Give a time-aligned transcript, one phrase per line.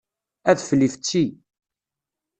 [0.49, 1.23] Adfel ifetti.